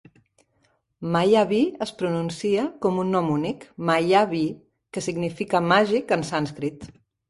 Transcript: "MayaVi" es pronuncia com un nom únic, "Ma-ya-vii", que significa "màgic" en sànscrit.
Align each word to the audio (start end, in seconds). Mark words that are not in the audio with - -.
"MayaVi" 1.15 1.59
es 1.87 1.91
pronuncia 1.99 2.65
com 2.87 2.99
un 3.05 3.15
nom 3.19 3.31
únic, 3.37 3.69
"Ma-ya-vii", 3.93 4.53
que 4.95 5.09
significa 5.11 5.67
"màgic" 5.71 6.21
en 6.21 6.31
sànscrit. 6.37 6.95